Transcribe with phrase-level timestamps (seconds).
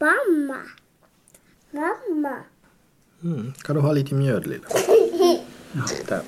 [0.00, 0.58] Mamma.
[1.70, 2.36] Mamma.
[3.22, 3.52] Mm.
[3.62, 4.64] Kan du ha lite mjöd lilla?
[5.72, 6.20] Ja, där.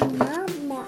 [0.00, 0.84] Mamma.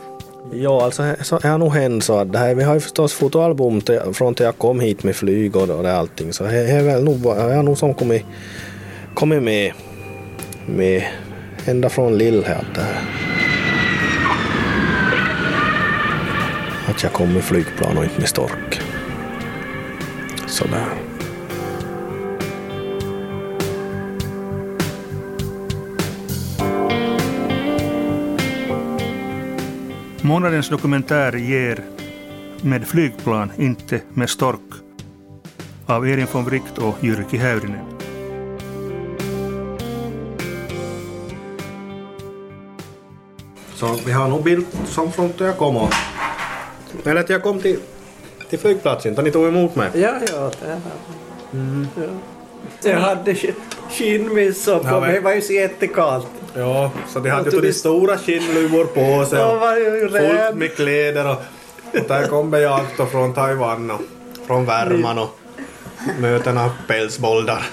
[0.52, 3.80] Ja, alltså så har nog hänt så att det här, vi har ju förstås fotoalbum
[3.80, 6.82] till, från till jag kom hit med flyg och, och det allting så det är
[6.82, 8.24] väl nog, jag har nog som kommit,
[9.14, 9.72] kommit med,
[10.66, 11.04] med
[11.66, 13.04] ända från lill här att det här.
[16.88, 18.73] Att jag kom med flygplan och inte med stork.
[20.54, 20.98] Sådär.
[30.20, 31.84] Månadens dokumentär ger
[32.62, 34.60] Med flygplan, inte med stork
[35.86, 37.84] av Erin von Wright och Jyrki Häyrinen.
[43.74, 45.88] Så vi har nog bild som från jag kom
[47.04, 47.80] eller att jag kom till,
[48.54, 49.90] till flygplatsen, då ni tog emot mig.
[49.94, 50.80] Ja, ja, det har
[52.82, 52.90] ja.
[52.90, 53.36] Jag hade
[53.90, 56.26] skinnmössa på Ja, mig, det var ju så jättekallt.
[56.54, 61.36] Ja, så de hade ju de stora skinnluvor på sig och fullt med kläder och,
[62.00, 64.00] och där kom jag då från Taiwan och
[64.46, 65.38] från värman och
[66.20, 67.66] mötena pälsboldar.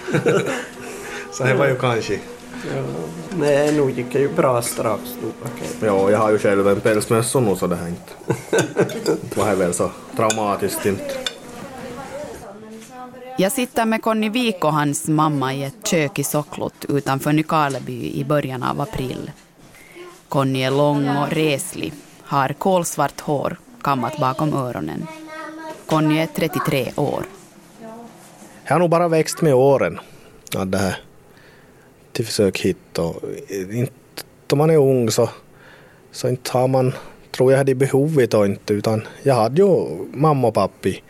[1.31, 2.13] så det var ju kanske...
[2.13, 3.20] Ja.
[3.37, 5.27] Nej, nu gick det ju bra strax då.
[5.45, 5.67] okej.
[5.81, 8.13] Ja, jag har ju själv en pälsmössa nu så det här inte...
[9.23, 11.13] inte var det väl så traumatiskt inte.
[13.37, 18.11] Jag sitter med Conny Wik och hans mamma i ett kök i Socklot utanför Nykarleby
[18.13, 19.31] i början av april.
[20.29, 25.07] Conny är lång och reslig, har kolsvart hår kammat bakom öronen.
[25.85, 27.23] Conny är 33 år.
[28.63, 29.99] Jag har nog bara växt med åren.
[30.53, 30.97] Ja, det här
[32.11, 33.15] till försök hit och
[33.71, 33.93] inte,
[34.51, 35.29] om man är ung så,
[36.11, 36.93] så inte har man,
[37.31, 41.03] tror jag, det behovet och inte utan jag hade ju mamma och pappi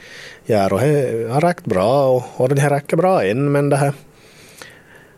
[0.48, 3.94] här och det har räckt bra och, och det räcker bra än men det här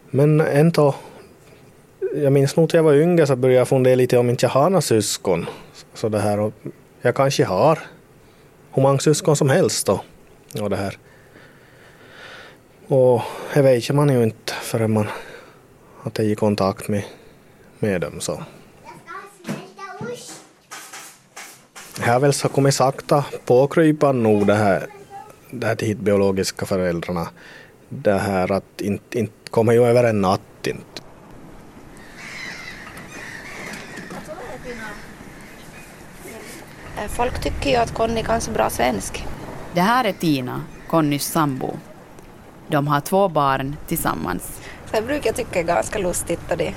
[0.09, 0.95] men ändå
[2.15, 4.51] jag minns nog när jag var yngre så började jag fundera lite om inte jag
[4.51, 5.45] har några syskon.
[5.93, 6.53] Så det här och
[7.01, 7.79] jag kanske har
[8.71, 10.01] hur många syskon som helst då.
[10.61, 10.97] Och det här.
[12.87, 13.21] Och
[13.53, 15.07] det vet man ju inte förrän man
[16.03, 17.03] har tagit i kontakt med,
[17.79, 18.19] med dem.
[18.19, 18.43] Så.
[21.97, 24.87] Det har väl så kommit sakta påkrypande nog det här,
[25.51, 27.27] det här till biologiska föräldrarna.
[27.89, 31.01] Det här att inte, inte kommer ju över en natt inte.
[37.09, 39.25] Folk tycker ju att Conny kan så bra svensk.
[39.73, 41.77] Det här är Tina, Connys sambo.
[42.67, 44.59] De har två barn tillsammans.
[44.93, 46.51] Så jag brukar tycka är ganska lustigt.
[46.51, 46.73] Och det.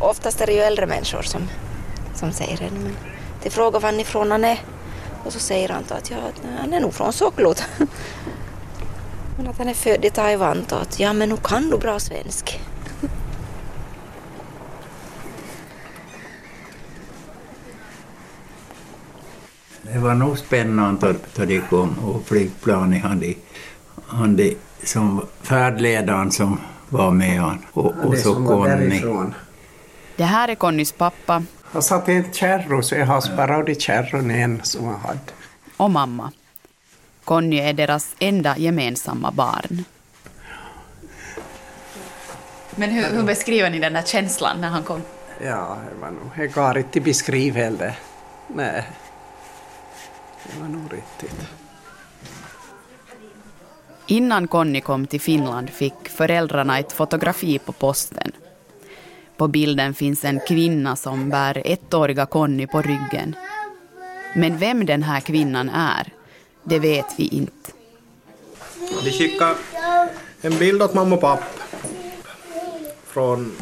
[0.00, 1.48] Oftast är det ju äldre människor som,
[2.14, 2.70] som säger det.
[2.70, 2.96] Men
[3.42, 4.60] de frågar varifrån han är.
[5.24, 6.16] Och så säger han då att ja,
[6.60, 7.64] han är nog från Socklot.
[9.36, 11.98] Men att han är född i Taiwan då att ja men nu kan du bra
[11.98, 12.60] svensk.
[19.82, 23.34] Det var nog spännande då de kom och flygplanet hade,
[24.06, 29.02] hade som färdledaren som var med han och, och det så Conny.
[30.16, 33.74] Det här är Connys pappa Jag satt i en kärro så jag har sparat i
[33.74, 35.18] kärron en som jag hade.
[35.76, 36.32] och mamma.
[37.24, 39.84] Conny är deras enda gemensamma barn.
[42.76, 45.02] Men hur, hur beskriver ni den där känslan när han kom?
[45.44, 46.30] Ja, det var nog...
[46.36, 47.98] Jag går inte beskriva heller.
[48.48, 48.84] Nej.
[50.44, 51.48] Det var nog riktigt.
[54.10, 58.32] Innan Conny kom till Finland fick föräldrarna ett fotografi på posten.
[59.36, 63.36] På bilden finns en kvinna som bär ettåriga Conny på ryggen.
[64.34, 66.12] Men vem den här kvinnan är,
[66.64, 67.70] det vet vi inte.
[69.04, 69.54] De skickade
[70.40, 71.62] en bild åt mamma och pappa.
[73.04, 73.52] Från,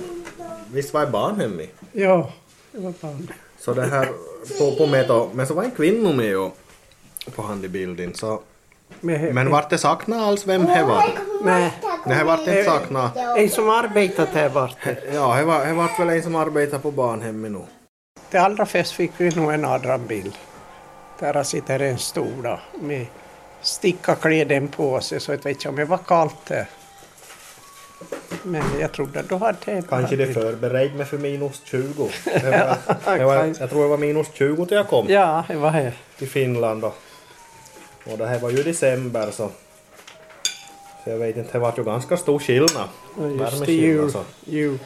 [0.73, 1.71] visst var det barnhem i?
[1.93, 2.33] Ja,
[2.73, 3.33] det var barn.
[3.59, 4.09] Så det här
[4.59, 6.51] på, på med då, men så var en kvinna med
[7.35, 8.15] på hand i bilden.
[8.15, 8.43] Så,
[9.01, 11.05] Men, vart det saknat alls vem det var?
[11.45, 11.73] Nej.
[12.07, 13.17] Nej, det vart inte saknat.
[13.37, 14.97] En som arbetat här vart det.
[15.15, 17.61] Ja, det var, det vart väl en som arbetar på barnhemmet nu.
[18.31, 20.35] Det allra först fick vi nog en annan bild.
[21.19, 23.07] Där sitter en stol då, med
[23.61, 26.67] stickakläden på sig så jag vet inte om det var kallt där.
[28.43, 32.09] Men jag trodde då hade det Kanske det förberedde mig för minus 20.
[32.25, 35.57] Det var, det var, jag tror det var minus 20 till jag kom Ja, det
[35.57, 35.93] var här.
[36.19, 36.85] till Finland.
[36.85, 36.97] Och,
[38.11, 39.51] och det här var ju december så,
[41.05, 42.89] så jag vet inte, det var ju ganska stor skillnad.
[43.17, 44.23] Och just i Värmeskillnad, jul, så.
[44.45, 44.79] jul.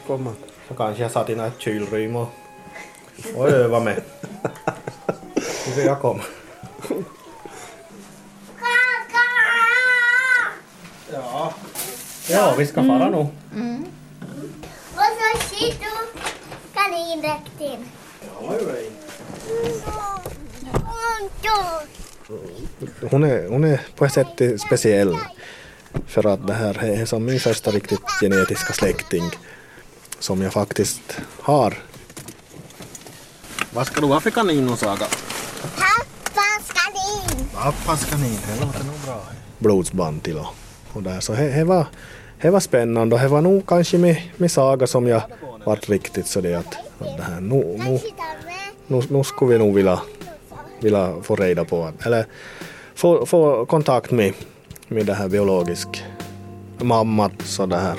[0.67, 2.27] Så kanske jag satt i ett kylrum och,
[3.35, 4.01] och övade med.
[5.63, 6.21] Tills jag kom.
[12.29, 13.17] Ja, vi ska fara nu.
[13.17, 15.91] Och så sitter
[16.73, 17.85] kanindräkten.
[23.09, 25.17] Hon är, hon är på ett sätt speciell.
[26.07, 29.23] För att det här är som min första riktigt genetiska släkting
[30.19, 31.77] som jag faktiskt har.
[33.73, 35.05] Vad ska du ha för kanin, Saga?
[35.61, 37.47] Pappas kanin.
[37.53, 39.21] Pappas kanin, det låter nog bra.
[39.57, 40.55] Blodsband till och,
[40.93, 41.19] och där.
[41.19, 41.85] Så det var,
[42.41, 45.21] var spännande och det var nog kanske med, med Saga som jag
[45.65, 47.99] vart riktigt så det att, att det här, nu, nu,
[48.87, 49.99] nu, nu skulle vi nog vilja,
[50.83, 52.25] vilja få reda på, eller
[52.95, 54.33] få, få kontakt med,
[54.87, 56.03] med det här biologisk
[56.77, 57.97] mamma så det här.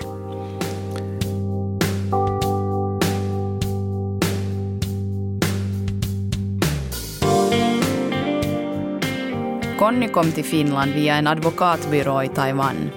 [9.79, 12.91] Conny kom till Finland via en advokatbyrå i Taiwan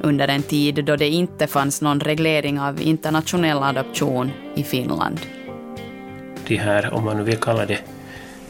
[0.00, 5.20] under en tid då det inte fanns någon reglering av internationell adoption i Finland.
[6.46, 7.78] de här, om man nu vill kalla det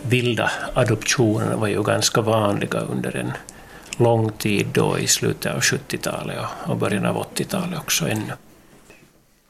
[0.08, 3.32] vilda adoptionerna var ju ganska vanliga under en
[3.96, 8.32] lång tid då i slutet av 70-talet och- början av 80-talet också ännu.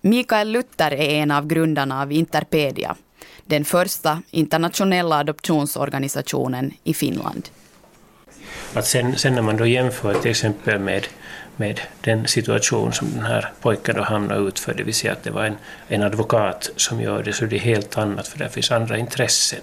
[0.01, 2.97] Mikael Luther är en av grundarna av Interpedia,
[3.45, 7.49] den första internationella adoptionsorganisationen i Finland.
[8.75, 11.07] Att sen, sen när man då jämför till exempel med,
[11.57, 15.23] med den situation som den här pojken då hamnade ut för, det vill säga att
[15.23, 15.57] det var en,
[15.89, 19.61] en advokat som gör det, så det är helt annat för det finns andra intressen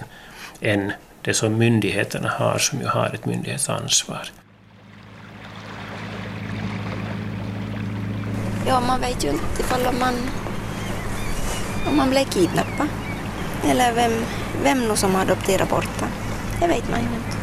[0.61, 0.91] än
[1.21, 4.29] det som myndigheterna har, som ju har ett myndighetsansvar.
[8.67, 10.13] Ja, man vet ju inte ifall om man,
[11.89, 12.87] om man blev kidnappad.
[13.65, 14.11] Eller vem,
[14.63, 16.09] vem nu som adopterar bort den.
[16.59, 17.37] Det vet man ju inte.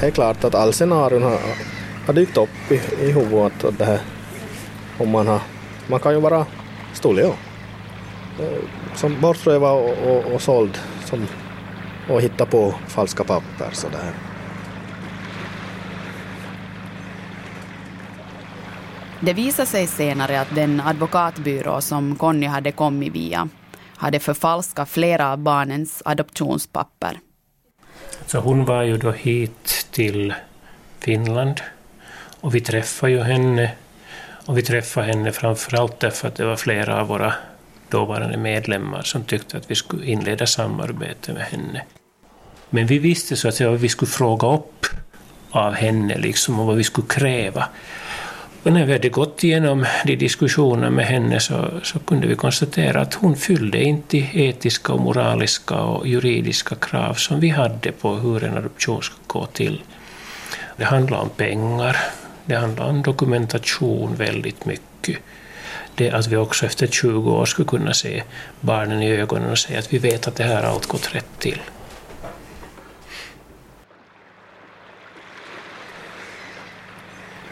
[0.00, 1.38] Det är klart att all scenarion har,
[2.06, 4.00] har dykt upp i, i huvudet och det här,
[4.98, 5.40] om man har,
[5.86, 6.46] man kan ju vara
[6.92, 7.34] stulen ja.
[8.44, 8.58] Eh,
[8.94, 11.26] Som bortrövad och, och, och såld som,
[12.08, 14.12] och hitta på falska papper så det här.
[19.20, 23.48] Det visade sig senare att den advokatbyrå som Conny hade kommit via
[23.96, 27.18] hade förfalskat flera av barnens adoptionspapper.
[28.26, 30.34] Så hon var ju då hit till
[31.00, 31.60] Finland
[32.40, 33.72] och vi träffade ju henne.
[34.46, 37.34] Och vi träffade henne framförallt därför att det var flera av våra
[37.90, 41.82] dåvarande medlemmar som tyckte att vi skulle inleda samarbete med henne.
[42.70, 44.86] Men vi visste så att säga vad vi skulle fråga upp
[45.50, 47.68] av henne liksom och vad vi skulle kräva.
[48.62, 53.00] Och när vi hade gått igenom de diskussionerna med henne så, så kunde vi konstatera
[53.00, 58.44] att hon fyllde inte etiska och moraliska och juridiska krav som vi hade på hur
[58.44, 59.82] en adoption ska gå till.
[60.76, 61.96] Det handlar om pengar,
[62.44, 65.18] det handlar om dokumentation väldigt mycket.
[65.96, 68.22] Det att vi också efter 20 år skulle kunna se
[68.60, 71.38] barnen i ögonen och säga att vi vet att det här har allt gått rätt
[71.38, 71.60] till.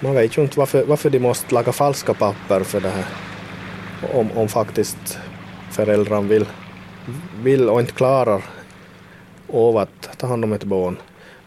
[0.01, 3.05] Man vet ju inte varför, varför de måste laga falska papper för det här.
[4.13, 5.19] Om, om faktiskt
[5.71, 6.47] föräldrarna vill,
[7.43, 8.43] vill och inte klarar
[9.53, 10.97] av att ta hand om ett barn.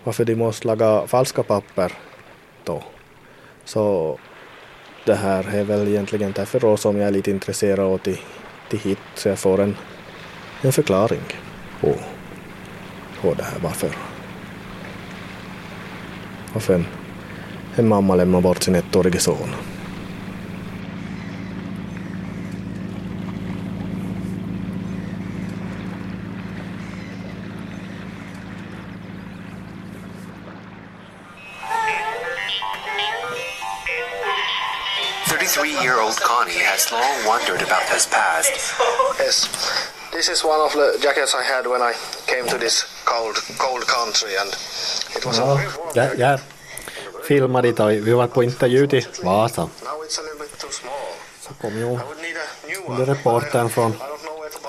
[0.04, 1.92] Varför de måste laga falska papper
[2.64, 2.84] då.
[3.66, 4.18] Så
[5.08, 8.20] det här är väl egentligen därför då som jag är lite intresserad av till,
[8.70, 9.76] till hit så jag får en,
[10.62, 11.22] en förklaring
[11.82, 11.96] på,
[13.22, 13.90] på det här varför.
[16.54, 16.86] Varför en,
[17.76, 19.50] en mamma lämnar bort sin ettårige son.
[37.28, 38.52] Wondered about his past.
[39.20, 39.36] Yes,
[40.12, 41.94] this is one of the jackets I had when I
[42.32, 44.50] came to this cold, cold country and
[45.18, 45.92] it was a Ja, warm.
[45.94, 46.40] jag, jag
[47.28, 48.00] filmade dig.
[48.00, 49.62] Vi var på intervju till Vasa.
[49.62, 50.94] Now it's a little bit too small.
[51.42, 53.06] Så kom ju I would need a new den one.
[53.06, 53.94] där reportern från,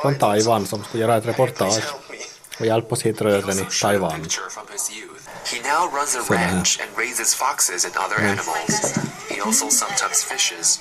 [0.03, 0.19] från.
[0.19, 1.83] Taiwan som skulle göra ett reportage
[2.61, 4.27] och hjälpa oss hit rödren i a Taiwan.
[5.51, 5.65] Picture from his youth.
[5.65, 6.55] He now runs a Så det här.
[6.55, 8.99] ranch and raises foxes and other animals.
[9.29, 10.79] He also sometimes fishes.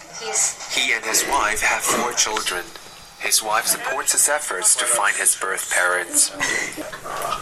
[0.75, 2.63] He and his wife have four children.
[3.19, 6.29] His wife supports his efforts to find his birth parents.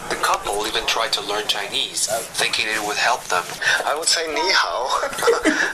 [0.08, 2.08] The couple even tried to learn Chinese,
[2.40, 3.44] thinking it would help them.
[3.84, 4.88] I would say ni hao.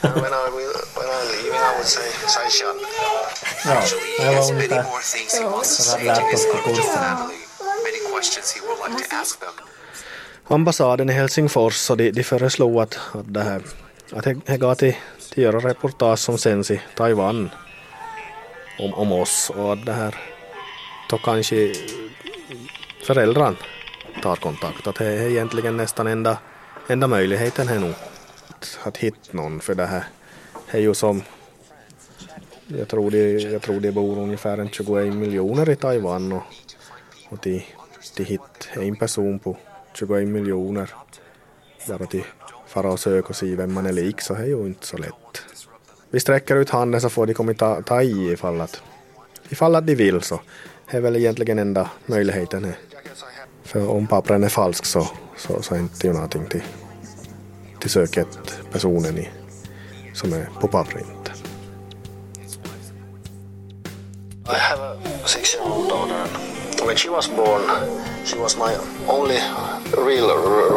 [0.23, 2.77] When I will, when I'm leaving I would say sai shan.
[3.65, 6.23] Ja, Actually, det he var has many ungefär more things he wants to say to
[6.33, 6.99] his oss på Norwegian kursen.
[6.99, 7.39] family.
[7.87, 9.55] Many questions he would like to ask them.
[10.53, 13.63] Ambassaden i Helsingfors så de, de föreslog att, att det här
[14.13, 14.95] att det går till,
[15.33, 17.51] till göra reportage som sänds i Taiwan
[18.79, 20.15] om, om oss och att det här
[21.11, 21.73] då kanske
[23.05, 23.57] föräldrarna
[24.23, 24.87] tar kontakt.
[24.87, 26.39] Att det är egentligen nästan enda,
[26.89, 27.95] enda möjligheten här nu
[28.49, 30.05] att, att hitta någon för det här.
[30.71, 31.23] Det är ju som
[32.67, 36.43] jag tror, det, jag tror det bor ungefär en 21 miljoner i Taiwan och,
[37.29, 37.65] och de,
[38.17, 39.57] de hittar en person på
[39.95, 40.91] 21 miljoner
[41.89, 42.25] bara till
[42.67, 44.97] fara och söka och se vem man är lik så det är ju inte så
[44.97, 45.43] lätt.
[46.11, 48.83] Vi sträcker ut handen så får de komma ta, ta i ifall att,
[49.49, 50.41] ifall att de vill så.
[50.91, 52.79] Det är väl egentligen enda möjligheten här.
[53.63, 56.63] För om pappren är falsk så, så, så är inte ju någonting till,
[57.81, 59.29] till söket personen i,
[60.15, 61.07] som är på pappret
[64.45, 66.52] Jag I have a six-year-old daughter.
[66.87, 67.63] When she was born,
[68.25, 68.75] she was my
[69.09, 69.39] only
[69.97, 70.29] real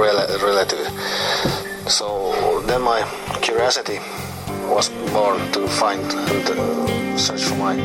[0.01, 0.87] rel relative.
[1.87, 3.01] So then my
[3.41, 3.99] curiosity
[4.69, 7.75] was born to find and search for my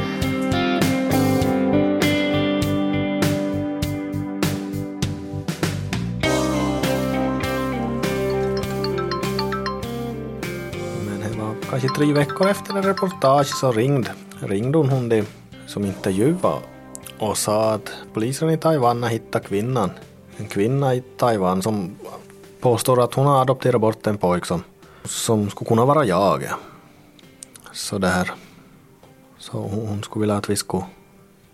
[11.71, 14.11] kanske tre veckor efter en reportage så ringde,
[14.41, 15.25] ringde hon, hon det
[15.67, 16.80] som intervjuade
[17.21, 19.91] och sa att polisen i Taiwan har hittat kvinnan.
[20.37, 21.97] En kvinna i Taiwan som
[22.61, 24.62] påstår att hon har adopterat bort en pojk som,
[25.05, 26.45] som skulle kunna vara jag.
[27.73, 28.31] Så där.
[29.39, 30.85] Så hon, hon skulle vilja att vi skulle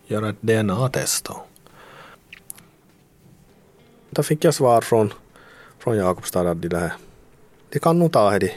[0.06, 1.42] göra ett DNA-test då.
[4.22, 5.12] Fick jag svar från,
[5.78, 6.92] från Jakobstad att de, här,
[7.70, 8.52] de kan nog ta det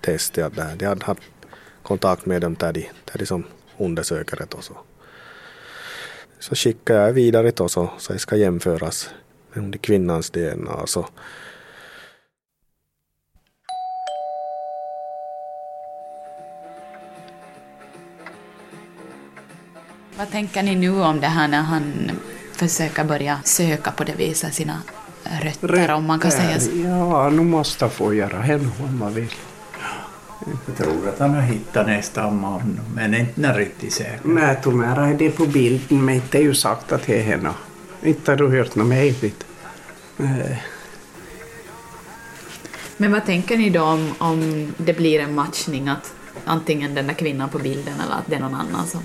[0.00, 0.52] testet.
[0.76, 1.22] De hade haft
[1.82, 3.44] kontakt med dem där de, där de som
[3.78, 4.74] undersöker det och så.
[6.40, 9.10] Så skickar jag vidare då så, så det ska jämföras
[9.52, 10.86] med kvinnans DNA.
[10.86, 11.06] Så.
[20.18, 22.10] Vad tänker ni nu om det här när han
[22.52, 24.82] försöker börja söka på det viset sina
[25.42, 26.70] rötter, om man kan säga så?
[26.84, 29.34] Ja, nu måste få göra henne om man vill.
[30.46, 34.20] Jag tror att han har hittat nästan man, men inte riktigt säker.
[34.22, 37.50] Nej, Tomera är det på bilden, men inte är ju sagt att det är henne.
[38.02, 39.44] Inte har du hört något mejligt.
[42.96, 46.12] Men vad tänker ni då om, om det blir en matchning, att
[46.44, 49.00] antingen den där kvinnan på bilden eller att det är någon annan som...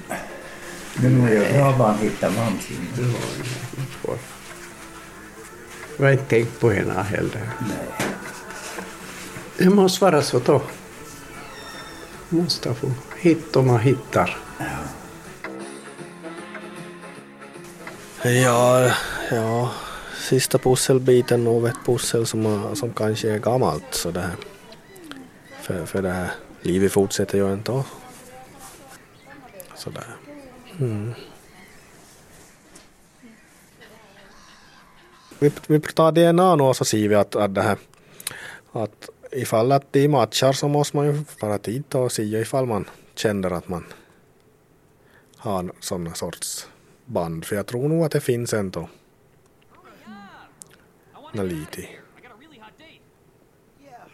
[0.94, 2.78] Men nu är det bra bara han hittar man sin.
[5.98, 7.50] Jag har inte tänkt på henne heller.
[9.58, 10.62] Det måste vara så då.
[12.36, 14.38] Måste få hitta om man hittar.
[18.24, 18.92] Ja,
[19.32, 19.72] ja,
[20.30, 24.36] sista pusselbiten nog ett pussel som, som kanske är gammalt så det här.
[25.62, 27.84] För, för det här livet fortsätter ju ändå.
[29.76, 30.16] sådär.
[30.80, 31.14] Mm.
[35.40, 37.78] Vi, vi tar DNA nu och så ser vi att, att det här
[38.72, 42.86] att ifall att de matchar så måste man ju vara tid och se ifall man
[43.16, 43.86] känner att man
[45.38, 46.68] har sådana sorts
[47.06, 47.46] band.
[47.46, 48.90] För jag tror nog att det finns ändå
[51.34, 51.88] nå lite.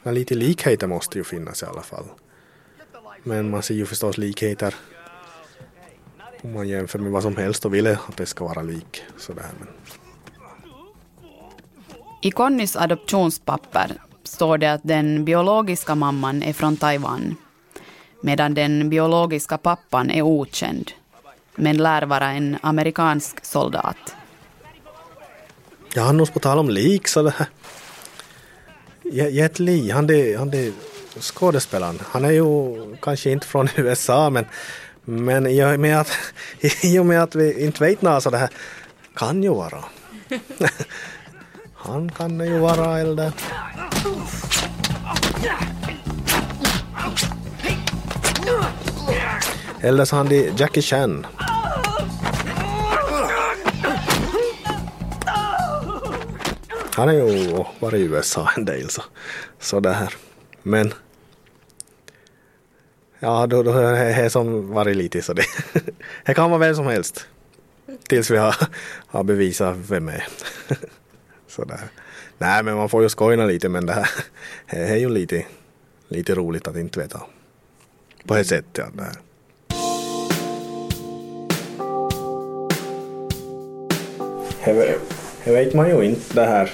[0.04, 2.06] nå lite likheter måste ju finnas i alla fall.
[3.24, 4.76] Men man ser ju förstås likheter
[6.42, 9.04] om man jämför med vad som helst och vill att det ska vara lik.
[9.18, 9.50] Sådär.
[9.60, 9.68] Men
[12.22, 14.02] I Connys adoptionspapper
[14.32, 17.36] står det att den biologiska mamman är från Taiwan,
[18.22, 20.92] medan den biologiska pappan är okänd,
[21.56, 24.16] men lär vara en amerikansk soldat.
[25.96, 27.48] Ja, annars på tal om lik så det här.
[29.04, 30.72] Je- Jet Li, han är, han är
[31.20, 32.00] skådespelaren.
[32.06, 32.46] Han är ju
[33.02, 34.46] kanske inte från USA men,
[35.06, 36.12] men i och med att,
[36.84, 38.50] i och med att vi inte vet något så det här
[39.16, 39.84] kan ju vara.
[41.84, 43.32] Han kan ju vara eller
[49.82, 51.26] eller så han de Jackie Chan.
[56.94, 59.04] Han har ju varit i USA en del så,
[59.60, 60.14] så det här.
[60.64, 60.94] Men
[63.20, 65.46] ja, då, då är det som varit lite så det,
[66.26, 67.28] det kan vara vem som helst.
[68.08, 68.56] Tills vi har,
[69.08, 70.28] har bevisat vem är.
[71.52, 71.80] Sådär.
[72.38, 74.10] Nej men man får ju skojna lite men det här
[74.68, 75.46] är ju lite,
[76.08, 77.22] lite roligt att inte veta.
[78.28, 78.86] På ett sätt ja.
[78.94, 79.16] Det här.
[85.44, 86.72] Det vet man ju inte det här.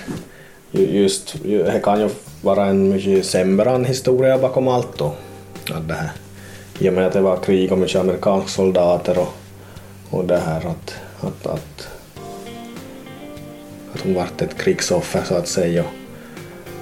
[0.72, 2.10] Just, det kan ju
[2.42, 5.16] vara en mycket sämre historia bakom allt då.
[5.72, 6.12] Att det här,
[6.80, 9.34] I och med att det var krig och mycket amerikanska soldater och,
[10.10, 11.97] och det här att, att, att,
[13.98, 15.86] att hon vart ett krigsoffer så att säga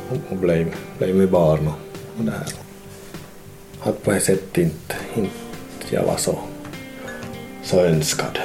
[0.10, 1.74] och, och blev, blev med barn och,
[2.17, 2.48] och det här.
[3.81, 5.36] Att på ett sätt inte, inte
[5.89, 6.39] jag var så,
[7.63, 8.39] så önskad.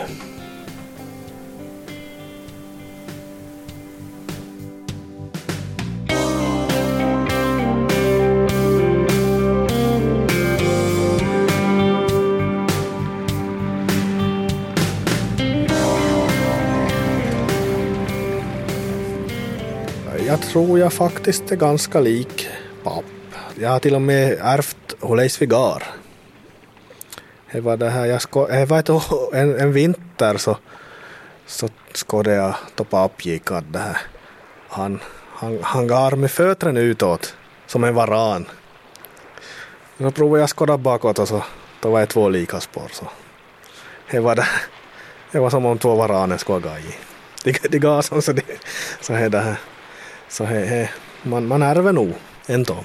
[20.50, 22.48] Tror jag faktiskt är ganska lik
[22.84, 23.04] papp.
[23.54, 25.82] Jag har till och med ärvt Oleis Vigar.
[27.52, 28.88] Det var det här, jag sko, det var ett,
[29.32, 30.56] en, en vinter så,
[31.46, 33.96] så skådade jag då papp gick att det här.
[34.68, 37.34] Han, han, han gar med fötterna utåt
[37.66, 38.46] som en varan.
[39.98, 41.44] Så provade jag skåda bakåt och så
[41.80, 42.88] då var det två lika spår.
[42.92, 43.06] Så.
[44.10, 44.46] Det, var det,
[45.32, 46.82] det var som om två varaner skulle ha gått
[47.44, 48.42] De, de gav så, så, det,
[49.00, 49.56] så det här.
[50.30, 50.88] Så he, he,
[51.22, 52.12] man, man ärver nog
[52.46, 52.76] ändå.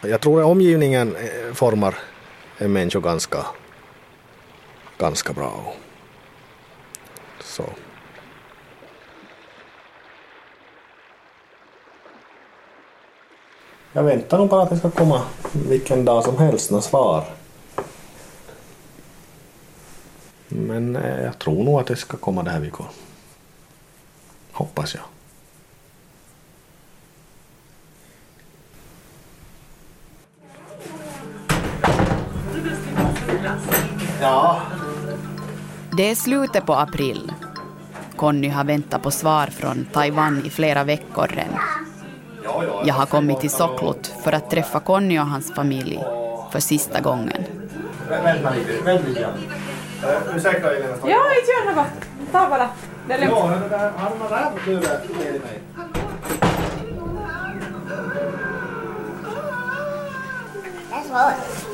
[0.00, 1.94] Jag tror att omgivningen eh, formar
[2.58, 3.46] en människa ganska,
[4.98, 5.74] ganska bra.
[7.40, 7.64] Så.
[13.92, 17.24] Jag väntar nog bara att det ska komma vilken dag som helst något svar.
[20.48, 22.86] Men eh, jag tror nog att det ska komma det här veckan.
[24.52, 25.11] Hoppas jag.
[34.22, 34.60] Ja.
[35.96, 37.32] Det är slutet på april.
[38.16, 41.60] Conny har väntat på svar från Taiwan i flera veckor redan.
[42.84, 46.04] Jag har kommit till Soklot för att träffa Conny och hans familj
[46.52, 47.44] för sista gången.
[48.08, 49.20] Vänta lite, vänta lite.
[49.20, 50.94] Uh, ursäkta Elina.
[51.04, 51.86] Ja, inte gör något.
[52.32, 52.68] Ta bara.
[53.08, 53.34] Det är lugnt.
[53.36, 55.62] Ja, det där, har du någon där kluvet med mig?
[60.88, 61.66] Det är svårt.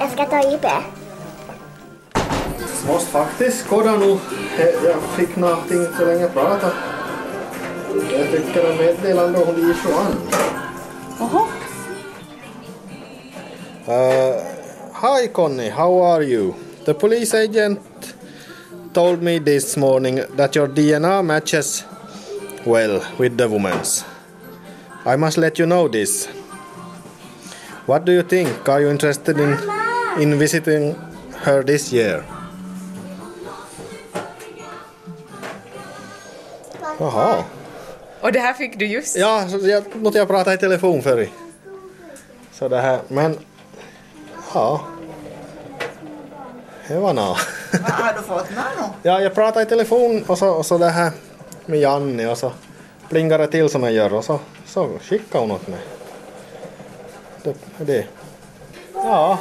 [0.00, 0.66] Jag ska ta IP.
[2.86, 4.18] Måste faktiskt kolla nu.
[4.84, 6.72] Jag fick någonting så länge jag pratade.
[7.94, 10.16] Jag tycker det meddelande hon i Johan.
[11.18, 11.46] Jaha.
[13.88, 14.42] Uh,
[15.02, 16.54] hi Conny, how are you?
[16.84, 17.80] The police agent
[18.92, 21.84] told me this morning that your DNA matches
[22.64, 24.04] well with the woman's.
[25.04, 26.28] I must let you know this.
[27.86, 28.68] What do you think?
[28.68, 29.58] Are you interested in,
[30.20, 30.94] in visiting
[31.44, 32.24] her this year?
[36.98, 37.44] Jaha.
[38.20, 39.16] Och det här fick du just?
[39.16, 41.28] Ja, jag jag prata i telefon förr.
[42.52, 43.38] Så det här, men...
[44.54, 44.80] Ja.
[46.88, 47.36] Det var nå.
[47.72, 48.84] Vad har du fått med nu?
[49.02, 51.12] Ja, jag pratade i telefon och så, och så det här
[51.66, 52.52] med Janne och så
[53.08, 55.80] plingade det till som jag gör och så, så skickade hon åt mig.
[57.42, 58.06] Det, det.
[58.94, 59.38] Ja,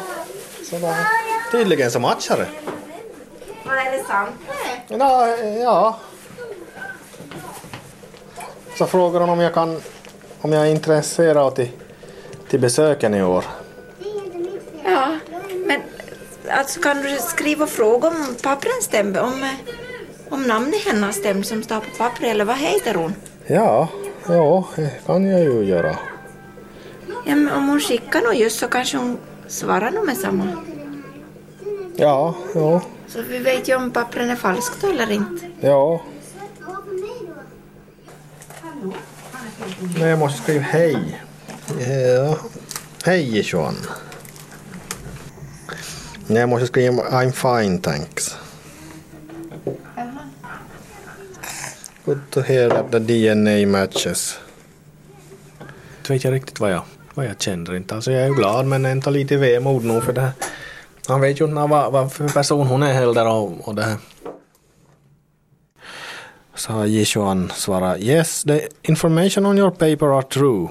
[0.70, 1.06] så det här.
[1.52, 2.48] Tydligen så matchar det.
[3.72, 4.36] Är det sant?
[4.88, 6.00] Ja, ja.
[8.82, 9.82] Så frågar hon om jag kan,
[10.42, 11.70] om jag är intresserad till,
[12.50, 13.46] till besöken i år.
[14.84, 15.18] Ja,
[15.66, 15.82] men
[16.50, 19.22] alltså kan du skriva fråga om pappren stämmer?
[19.22, 19.46] Om,
[20.30, 23.14] om namnet hennes stämmer som står på pappret eller vad heter hon?
[23.48, 23.88] Ja,
[24.28, 25.98] ja, det kan jag ju göra.
[27.26, 29.18] Ja, men om hon skickar något just så kanske hon
[29.48, 30.48] svarar nog med samma.
[31.96, 35.46] Ja, ja, Så vi vet ju om pappren är falskt eller inte.
[35.60, 36.02] ja.
[40.00, 41.22] Nej, jag måste skriva hej.
[41.80, 42.38] Ja.
[43.06, 43.76] Hej Sean.
[46.28, 48.38] Nej, jag måste skriva I'm fine thanks.
[52.06, 54.40] Good to hear that the DNA matches.
[56.08, 56.82] Jag vet jag riktigt vad jag,
[57.14, 57.96] vad jag känner inte.
[57.96, 60.32] Alltså jag är ju glad men ändå lite vemod nog för det här.
[61.08, 63.98] Han vet ju inte vad, vad för person hon är heller och, och det här.
[66.62, 70.70] Så Yishuan svarar Yes, the information on your paper are true.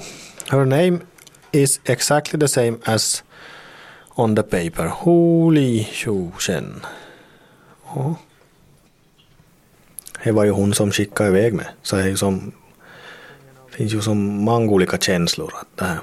[0.51, 1.01] Her name
[1.53, 3.25] is exactly the same as
[4.15, 4.89] on the paper.
[4.89, 6.87] Huli Shu Shen.
[7.97, 8.13] Oh.
[10.25, 11.67] Det var ju hon som skickade iväg mig.
[11.83, 12.53] Så det som,
[13.71, 15.53] finns ju som många olika känslor.
[15.61, 15.99] Att det här.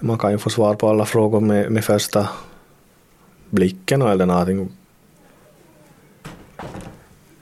[0.00, 2.28] Man kan ju få svar på alla frågor med, med första
[3.50, 4.72] blicken eller någonting.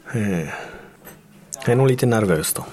[0.04, 0.32] Hmm.
[0.32, 0.69] Eh.
[1.66, 2.64] Det är nog lite nervös då.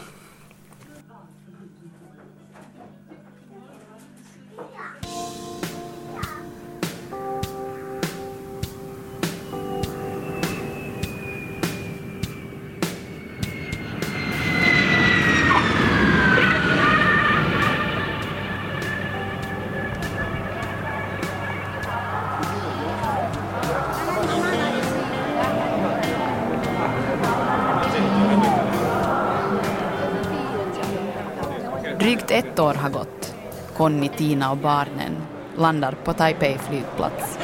[33.87, 35.16] Conny, Tina och barnen
[35.56, 37.38] landar på Taipei flygplats.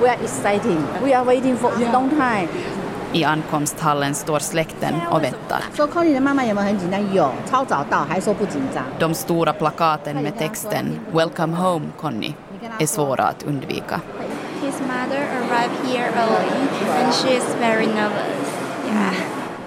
[0.00, 0.84] We are exciting.
[1.04, 2.48] We are waiting for a long time.
[3.12, 5.62] I ankomsthallen står släkten och väntar.
[5.76, 7.14] 说 Conny 的妈妈有没有很紧张？
[7.14, 8.84] 有，超早到，还说不紧张。
[8.98, 12.34] De stora plakaten med texten “Welcome home, Conny”
[12.78, 14.00] är svåra att undvika.
[14.62, 16.50] His mother arrived here early
[17.02, 18.48] and she is very nervous.
[18.86, 19.14] Yeah.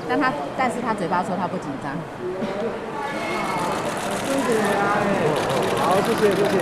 [0.09, 1.93] 但他，但是他嘴巴说他不紧张。
[5.85, 6.57] 好，谢谢，谢谢。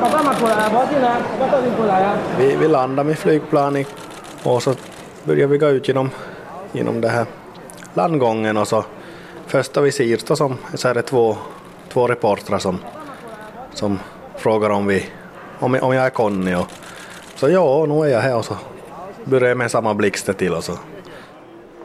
[0.00, 2.16] 爸爸妈过来，不要进来，爸爸你过来啊。
[2.38, 3.86] Vi, vi landade med flygplanet
[4.42, 4.74] och så
[5.24, 6.10] började vi gå ut genom,
[6.72, 7.26] genom det här
[7.94, 8.84] landgången och så
[9.46, 11.36] första vi ser då som, så är det två,
[11.92, 12.78] två reportrar som,
[13.74, 13.98] som
[14.36, 15.06] frågar om, vi,
[15.58, 16.66] om, om jag är Conny och
[17.36, 18.56] så ja, nu är jag här och så
[19.24, 20.72] börjar jag med samma blixtar till och så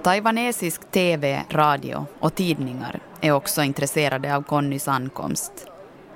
[0.07, 5.53] Taiwanesisk TV, radio och tidningar är också intresserade av Connys ankomst.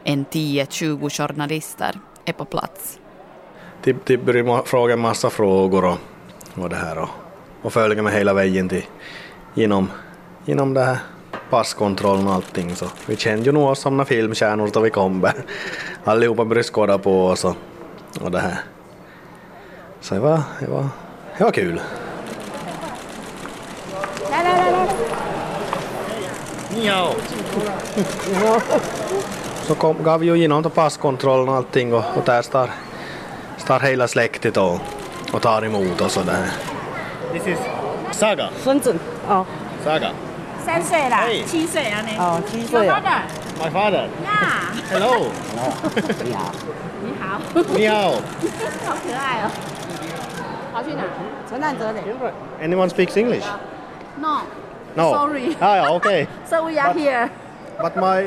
[0.04, 2.98] En 10-20 journalister är på plats.
[3.82, 5.98] de, de började fråga en massa frågor och,
[6.54, 7.08] och det här och,
[7.62, 8.84] och följa med hela vägen till
[9.54, 9.90] genom,
[10.44, 10.98] genom det här
[11.50, 15.34] passkontrollen och allting så vi kände ju nog oss som filmstjärnor då vi kom där.
[16.04, 17.56] Allihopa började skåda på oss och,
[18.20, 18.60] och det här.
[20.00, 20.88] Så det var, det var,
[21.38, 21.80] det var kul.
[26.79, 27.13] 你好。
[29.67, 32.69] Så kom, gav vi ju igenom till passkontrollen och allting och, och där står,
[33.57, 34.79] står hela släktet och,
[35.33, 36.49] och tar emot oss och det här.
[37.33, 37.57] This is
[38.11, 38.49] Saga.
[38.63, 38.95] 孙子
[39.29, 39.45] 哦，
[39.83, 40.11] Saga.
[40.65, 42.23] 三岁啦嘿，七岁啊那。
[42.23, 43.21] 哦七岁啊 Your mother
[43.61, 44.07] My father.
[44.23, 44.73] 呀。
[44.91, 45.27] Hello.
[46.23, 46.51] 你好。
[47.03, 47.41] 你好。
[47.75, 48.11] 你好。
[48.85, 49.51] 好可爱哦。
[50.73, 51.03] 跑去哪？
[51.49, 51.99] 陈南泽的。
[52.61, 53.45] Anyone speaks English?
[54.19, 54.41] No.
[54.96, 55.12] No.
[55.12, 55.56] Sorry.
[55.60, 56.28] Ah, yeah, okay.
[56.50, 57.30] so we are but, here.
[57.80, 58.22] But my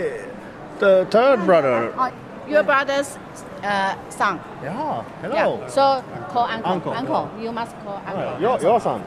[0.79, 1.45] the third mm.
[1.45, 1.93] brother.
[1.97, 2.11] Oh,
[2.47, 3.17] your brother's
[3.63, 4.39] uh, son.
[4.63, 5.03] Yeah.
[5.21, 5.59] Hello.
[5.59, 5.67] Yeah.
[5.67, 6.71] So call uncle.
[6.71, 6.93] Uncle.
[6.93, 7.29] uncle.
[7.39, 8.41] You must call oh, uncle.
[8.41, 9.01] Your, your son.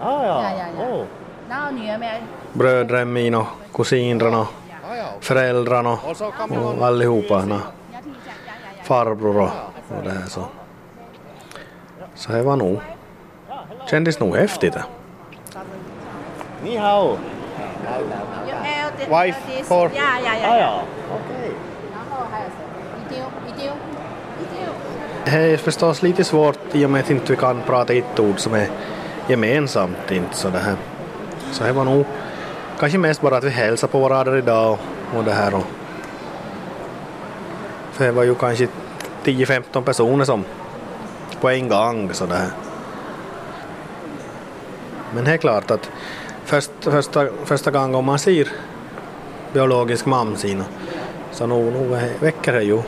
[0.00, 0.40] Ah, yeah.
[0.40, 0.92] yeah, yeah, yeah.
[0.92, 1.06] Oh.
[2.52, 4.46] Brödren mina, kusinerna, oh,
[5.20, 6.32] föräldrarna alltså,
[6.78, 7.44] och allihopa.
[8.82, 9.50] Farbror
[9.96, 10.44] och det här så.
[12.14, 12.80] Så det var nog.
[13.90, 14.76] Kändes nog häftigt.
[16.64, 17.08] Ni hao.
[17.08, 19.90] No, no, no, you have Wife for...
[19.94, 20.48] Ja, ja, ja.
[20.48, 20.82] Ah, ja.
[21.10, 21.36] Okej.
[21.36, 21.72] Okay.
[25.24, 28.38] Det är förstås lite svårt i och med att vi inte kan prata ett ord
[28.38, 28.68] som är
[29.28, 30.10] gemensamt.
[30.10, 30.76] Inte så, det här.
[31.52, 32.04] så här var nog
[32.78, 35.54] kanske mest bara att vi hälsar på varandra idag och, och det här.
[35.54, 35.64] Och.
[37.92, 38.68] För det var ju kanske
[39.24, 40.44] 10-15 personer som
[41.40, 42.50] på en gång så det här.
[45.14, 45.90] Men det är klart att
[46.52, 48.48] först, första, första gången man ser
[49.52, 50.64] biologisk mamsina
[51.30, 52.82] så nog, nog väcker det ju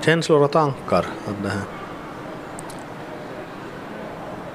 [0.00, 1.06] känslor och tankar.
[1.28, 1.62] Att det här.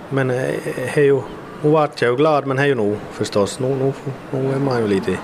[0.09, 0.35] Men eh,
[0.75, 1.21] det är ju,
[1.61, 3.93] nu vart jag ju glad men det är ju nog förstås, nu, nu,
[4.31, 5.17] nu är man ju lite,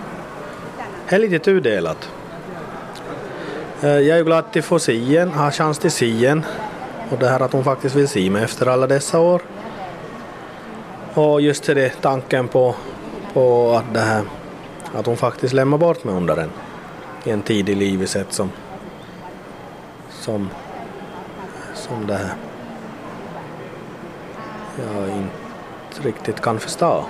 [1.10, 2.10] det är lite tudelat.
[3.82, 6.46] Eh, jag är ju glad att få se igen, ha chans till se igen
[7.10, 9.42] och det här att hon faktiskt vill se mig efter alla dessa år.
[11.14, 12.76] Och just det tanken på,
[13.34, 14.24] på att det här,
[14.94, 16.50] att hon faktiskt lämnar bort mig under en,
[17.24, 18.52] i en tid i livet som,
[20.10, 20.50] som,
[21.74, 22.36] som det här
[24.78, 27.06] jag inte riktigt kan förstå.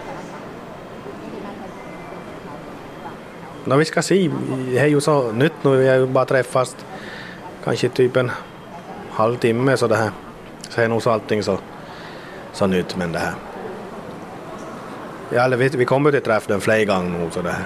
[3.66, 4.32] Nå, vi ska se,
[4.72, 6.76] det är ju så nytt nu, vi har ju bara träffats
[7.64, 8.32] kanske typ en
[9.10, 10.12] halvtimme så det här,
[10.70, 11.58] så är nog så allting så,
[12.54, 13.34] så nytt men det här.
[15.34, 17.30] Ja, vi, vi kommer till träffa den flera gånger nu.
[17.32, 17.66] Så det här.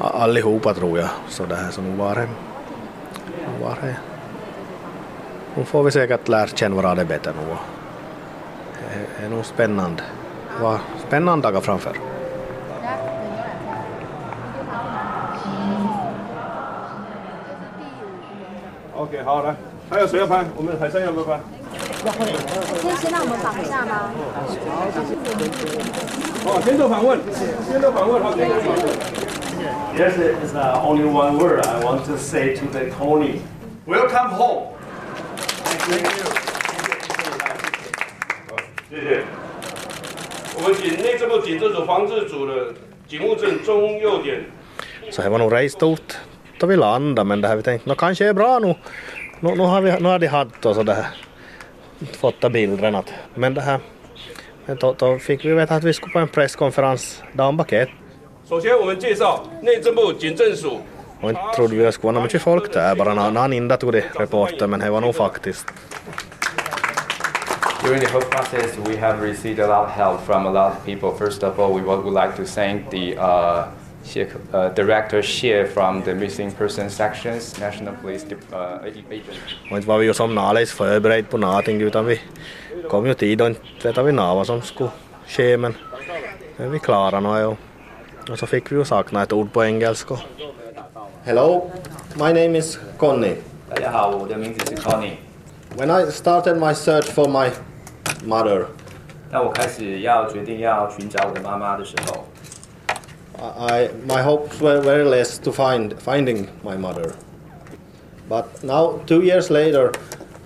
[0.00, 1.08] Allihopa tror jag.
[1.28, 2.28] Så det här, som nu var det.
[3.28, 3.96] Nu var det.
[5.54, 7.56] Nu får vi säkert lära känna varandra bättre nu.
[9.18, 10.02] Det är nog spännande.
[10.56, 11.96] Det var spännande dagar framför.
[18.94, 19.54] Okej, okay, ha det.
[19.90, 20.44] Hej och så, hej.
[20.56, 21.61] Och med hej, hej.
[22.04, 22.24] 要拍？
[22.24, 24.10] 可以先让我们绑一下吗？
[26.44, 27.18] 好，先做访问，
[27.68, 28.86] 先做访问，好，先做访问。
[29.96, 33.40] There's is uh, only one word I want to say to the Tony.
[33.86, 34.62] Welcome home.
[38.90, 39.22] 谢谢。
[40.56, 42.74] 我们警内这部警政署防治组的
[43.06, 44.44] 警务证中右点
[45.10, 46.18] Så det var nog rätt stort
[46.58, 48.74] då vi landade men det här vi tänkte, nå kanske är bra nu.
[49.40, 51.06] Nu, nu, har, vi, nu har de haft och det här,
[52.06, 53.02] fått bilderna.
[53.34, 53.80] men det här
[54.66, 57.88] men då, då fick vi veta att vi skulle på en presskonferens dagen baket.
[58.50, 58.64] Och
[61.30, 63.76] inte trodde vi att det skulle vara något mycket folk där bara när han inte
[63.76, 65.66] tog det reporter men det var nog faktiskt.
[67.84, 70.84] During the whole process we have received a lot of help from a lot of
[70.84, 71.26] people.
[71.26, 73.64] First of all we would like to thank the uh,
[74.53, 79.05] uh, Director Shia from the Missing Persons Sections, National Police Dep- uh, Agent.
[79.71, 82.19] Och inte var vi ju som nalais förberedda på någonting utan vi
[82.89, 84.89] kom ju tid och inte vet vi nå vad som skulle
[85.27, 85.75] ske men,
[86.57, 87.57] men vi klarade nog och,
[88.31, 90.15] och så fick vi ju sakna ett ord på engelska.
[91.25, 91.71] Hello,
[92.15, 93.35] my name is Conny.
[93.69, 95.17] 大家好，我的名字是 Connie。
[95.77, 97.49] When I started my search for my
[98.25, 98.65] mother,
[99.29, 102.25] 当我开始要决定要寻找我的妈妈的时候，
[103.41, 107.13] I, my hopes were very less to find finding my mother.
[108.27, 109.93] But now, two years later,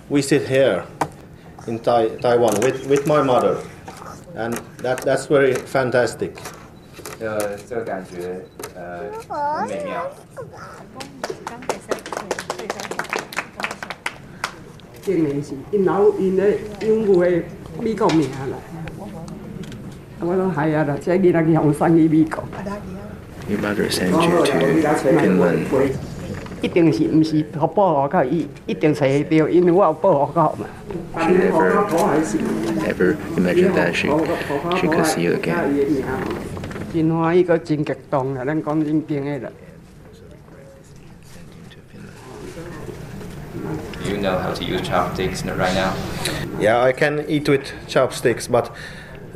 [0.08, 0.84] we sit here
[1.66, 3.56] in tai, Taiwan with, with my mother,
[4.34, 6.36] and that, that's very fantastic.
[7.20, 8.40] 呃，这个感觉
[8.74, 10.10] 呃很美妙。
[15.04, 17.42] 证明是因老因咧英语的
[17.80, 18.58] 美国名啦。
[20.20, 22.44] 我讲系啊啦，即系囡仔去向送去美国。
[23.48, 25.90] Your mother sent you to Finland.
[26.62, 30.66] 一定是毋是互保护到伊，一定找得到，因为我有保护到嘛。
[31.18, 31.72] She never,
[32.86, 34.06] ever imagined that she,
[34.80, 35.56] she could see you again.
[36.94, 38.44] 真欢喜，个真激动啦！
[38.44, 39.50] 咱讲真经的啦。
[44.08, 45.92] You know how to use chopsticks right now.
[46.60, 48.70] Yeah, I can eat with chopsticks, but uh,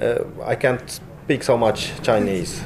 [0.02, 2.64] uh, I can't speak so much Chinese.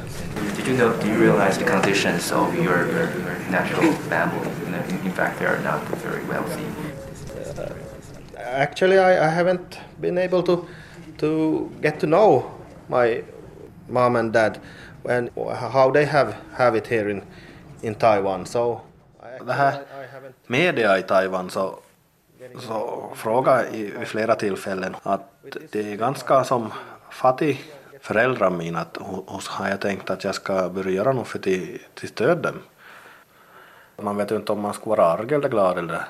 [0.56, 0.94] Did you know?
[1.02, 4.50] Do you realize the conditions of your, your, your natural family?
[4.68, 4.74] In,
[5.06, 6.64] in fact, they are not very wealthy.
[7.58, 7.70] Uh,
[8.40, 10.66] actually, I, I haven't been able to
[11.18, 12.52] to get to know
[12.90, 13.24] my
[13.90, 14.60] mom and dad
[15.10, 15.30] and
[15.72, 17.22] how they have have it here in
[17.84, 18.46] in Taiwan.
[18.46, 18.82] So
[19.46, 19.74] det här
[20.48, 21.80] media i Taiwan så
[22.60, 25.22] så fråga i, vid flera tillfällen att
[25.72, 26.72] det är ganska som uh,
[27.15, 27.65] fattig
[28.01, 28.97] föräldrar mina att
[29.27, 32.55] hos har jag tänkt att jag ska börja göra något för till, till stöd dem.
[34.03, 36.05] Man vet ju inte om man ska vara arg eller glad eller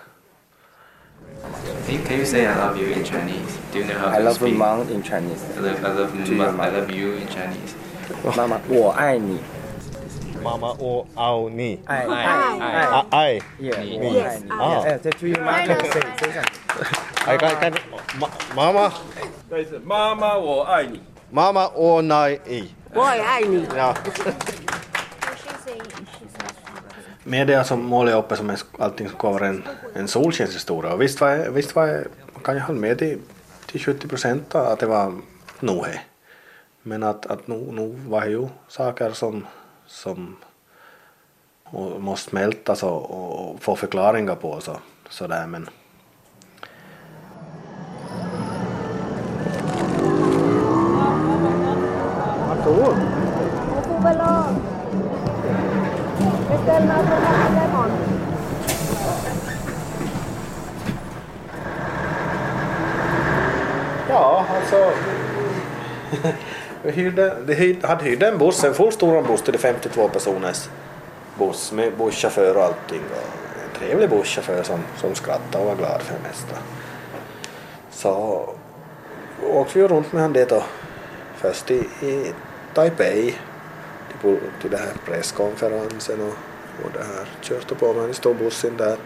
[1.86, 3.58] Can you, can you say I love you in Chinese?
[3.72, 4.56] Do you know how I to love speak?
[4.56, 5.44] mom in Chinese.
[5.56, 6.80] I love, I love, To your ma- I mother.
[6.80, 7.74] love you in Chinese.
[8.36, 9.38] 妈妈，我爱你。
[10.44, 11.78] Mamma och au ni.
[11.86, 12.24] 爱 Ai.
[12.60, 13.42] 爱 Ah, ai.
[13.60, 13.98] Yeah, Ni.
[14.00, 14.50] 我爱你。
[14.50, 14.82] Ah.
[14.84, 17.34] 哎，这 to your mother say say something.
[17.34, 17.72] I kan, kan,
[18.18, 18.92] ma, mamma,
[19.50, 21.00] 再一次，妈妈我爱你。
[21.32, 22.70] mamma och nej i.
[22.94, 23.66] 我也爱你。
[23.76, 23.94] Ja.
[27.24, 29.62] Media som målar uppe som en, allting ska vara en,
[29.94, 30.92] en solskenshistoria.
[30.92, 32.04] Och visst var, jag- visst var jag,
[32.44, 33.18] kan jag hålla med till,
[33.66, 35.12] till 70 procent att det var
[35.60, 36.00] nog det.
[36.82, 39.46] Men att, att nu, nu var det ju saker som,
[39.87, 40.35] som
[41.99, 44.77] måste smältas och, och, få förklaringar på så,
[45.47, 45.69] men.
[56.49, 57.91] Beställa från Amazon.
[64.09, 64.91] Ja, alltså.
[66.85, 70.69] vi hyrde, de hyrde, hade hyrde en buss, en full buss till 52 personers
[71.39, 73.01] buss med busschaufför och allting.
[73.11, 76.55] Och en trevlig busschaufför som, som skrattade och var glad för det mesta.
[77.91, 78.49] Så
[79.43, 80.63] åkte vi runt med han dit och
[81.35, 82.33] först i, i
[82.73, 83.35] Taipei
[84.21, 86.35] till, till den här presskonferensen och,
[86.85, 88.97] och det här körde på med en stor buss in där.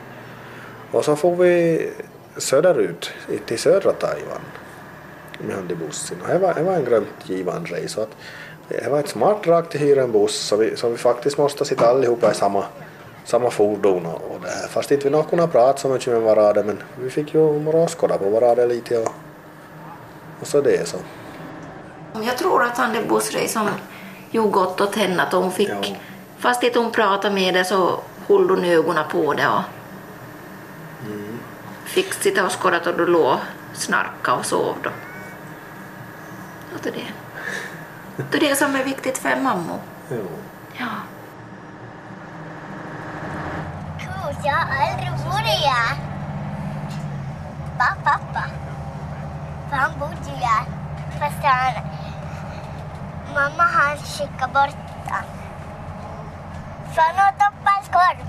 [0.92, 1.90] Och så får vi
[2.38, 3.12] söderut
[3.46, 4.42] till södra Taiwan
[5.40, 6.22] med han i bussen.
[6.22, 7.88] Och det var, det var en grönt givande resa.
[7.88, 8.16] Så att
[8.70, 11.66] det var ett smart drag till hyra en buss så vi, så vi faktiskt måste
[11.66, 12.64] sitta allihopa i samma,
[13.26, 14.70] samma fordon och, och det.
[14.70, 17.88] Fast inte vi nog kunde prata så mycket med varandra men vi fick ju bara
[17.88, 19.14] skåda på varandra lite och,
[20.42, 20.98] och så det så.
[22.14, 23.70] Jag tror att han den bussresan
[24.32, 25.98] gjorde gott åt henne att hon fick,
[26.38, 29.64] fast inte hon pratade med det så höll hon ögonen på det och
[31.86, 33.38] fick sitta och skåda och då låg
[33.74, 34.90] snarka och sov då.
[36.74, 37.14] Och det är det.
[38.32, 39.80] Det är det som är viktigt för en mamma.
[40.78, 40.86] Ja.
[44.00, 45.98] Coolt, jag har aldrig varit här.
[47.78, 48.44] Bara pappa.
[49.70, 50.66] För han bodde ju här.
[51.20, 51.74] Fast han...
[53.34, 54.76] Mamma han skickade bort
[55.08, 55.24] han.
[56.94, 58.26] För han åt upp hans korv.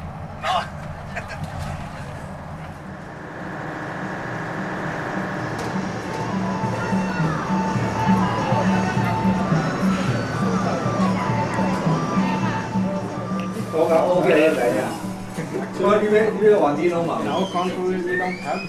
[17.24, 18.60] No, country we don't have.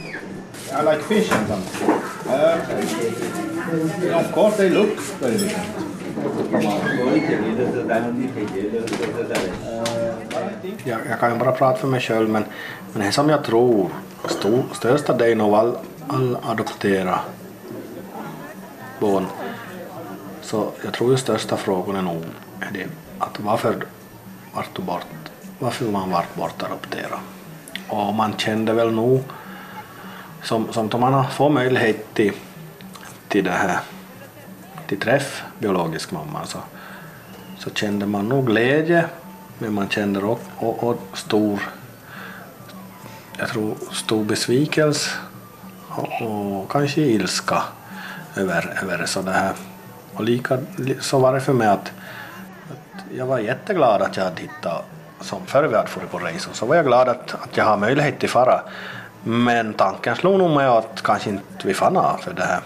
[0.74, 1.90] I like fish and something.
[2.28, 2.58] Uh,
[4.20, 5.92] of course they look very different.
[10.84, 12.44] Jag, jag kan ju bara prata för mig själv men,
[12.94, 13.90] men det som jag tror
[14.26, 17.20] stor, största delen av all, all adoptera
[19.00, 19.26] barn
[20.42, 22.24] så jag tror ju största frågan är nog
[22.60, 22.88] är det
[23.20, 23.76] att varför
[24.54, 27.20] vart du bort, varför man vart bortadopterad.
[27.88, 29.24] Och man kände väl nog
[30.44, 32.34] som, som då man får möjlighet till,
[33.28, 33.80] till det här
[34.88, 36.58] till träff biologisk mamma så,
[37.60, 39.06] så kände man nog glädje
[39.60, 41.60] men man kände också och, och stor
[43.38, 45.10] jag tror stor besvikelse
[45.88, 47.64] och, och kanske ilska
[48.36, 49.54] över, över så det här.
[50.14, 50.60] Och lika
[51.00, 51.92] så var det för mig att, att
[53.18, 54.86] jag var jätteglad att jag hade hittat
[55.20, 57.78] som före vi hade farit på resor så var jag glad att, att jag har
[57.78, 58.62] möjlighet till fara.
[59.24, 62.62] Men tanken slog nog mig att kanske inte vi fann för det här.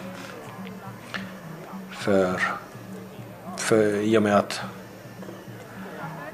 [1.92, 2.42] För,
[3.58, 4.62] för i och med att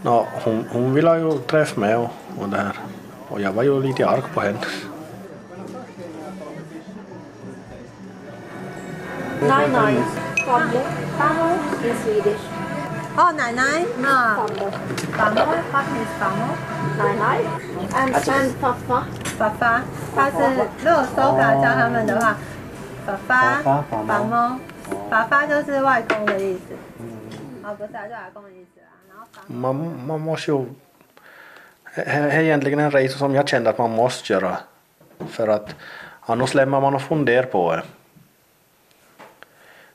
[0.02, 2.74] no, hon, hon ville ju träffa mig och, och det här.
[3.30, 4.58] Och jag var ju lite arg på henne.
[9.42, 10.04] Nine nine.
[10.46, 10.84] Farmor.
[11.18, 12.61] Farmor in Swedish.
[13.19, 13.87] Oh, nine nine.
[13.99, 14.47] No.
[15.17, 15.47] Farmor.
[15.73, 16.53] What is farmor?
[16.99, 17.47] Nine nine.
[17.95, 19.05] And and farfar.
[19.39, 19.83] 爸爸，
[20.15, 20.37] 他是
[20.83, 22.37] 如果手感叫他们的话，
[23.07, 24.59] 爸爸、爸爸爸妈，
[25.11, 26.75] 爸爸就是外公的意思。
[27.63, 28.89] 哦，不是啊，就阿公的意思啊。
[29.09, 30.67] 然后爸 Man, man måste ju...
[31.95, 34.59] Det är egentligen en resa som jag kände att man måste göra.
[35.29, 35.75] För att
[36.27, 37.83] annars lämnar man och funderar på det.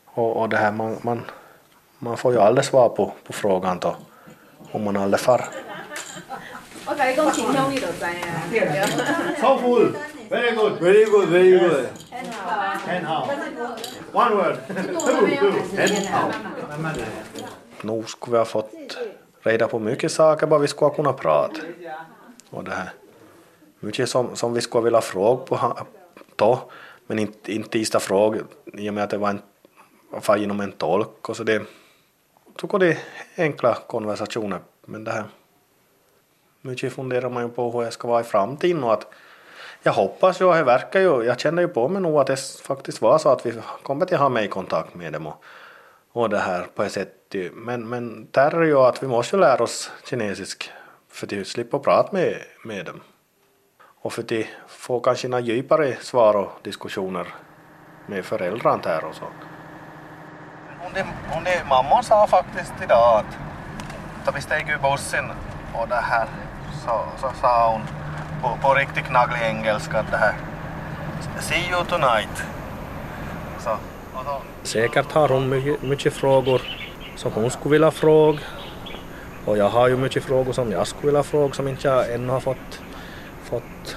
[0.05, 1.25] Och, och det här, man, man,
[1.98, 3.96] man får ju aldrig svar på, på frågan då,
[4.72, 5.48] om man aldrig far.
[6.86, 7.26] Okay, ja.
[10.28, 10.80] Very good!
[10.80, 11.72] Very good, very good!
[11.72, 12.06] Yes.
[12.88, 13.30] And how?
[14.12, 14.58] One word!
[14.66, 15.52] two, two!
[15.78, 16.96] And?
[17.82, 18.70] Nog skulle vi ha fått
[19.42, 21.60] reda på mycket saker bara vi skulle ha kunnat prata.
[22.50, 22.92] Och det här.
[23.80, 25.76] Mycket som, som vi skulle vilja fråga på
[26.36, 26.70] då,
[27.06, 28.40] men inte, inte tisdag fråga
[28.72, 29.40] i och med att det var en,
[30.40, 31.62] genom en tolk och så det
[32.56, 32.98] tog det
[33.36, 34.60] enkla konversationer.
[34.86, 35.24] Men det här
[36.60, 39.06] mycket funderar man ju på hur jag ska vara i framtiden och att
[39.82, 43.02] jag hoppas ju, jag verkar ju, jag känner ju på mig nog att det faktiskt
[43.02, 45.44] var så att vi kommer att ha mig i kontakt med dem och,
[46.12, 47.12] och det här på ett sätt.
[47.52, 50.70] Men, men där är ju att vi måste ju lära oss kinesisk
[51.08, 53.00] för att slippa prata med, med dem.
[53.78, 57.34] Och för att få kanske några djupare svar och diskussioner
[58.06, 59.55] med föräldrarna där och sånt.
[60.86, 63.38] Hon, det, hon det, mamman sa faktiskt idag att
[64.26, 65.24] då vi steg ur bussen
[65.74, 66.26] och det här
[66.84, 67.82] så, så sa hon
[68.42, 70.34] på, på riktigt knagglig engelska det här
[71.40, 72.44] See you tonight.
[73.58, 73.70] Så,
[74.14, 74.42] och så.
[74.62, 76.62] Säkert har hon mycket, mycket frågor
[77.16, 78.38] som hon skulle vilja fråga
[79.44, 82.32] och jag har ju mycket frågor som jag skulle vilja fråga som inte jag ännu
[82.32, 82.80] har fått,
[83.44, 83.96] fått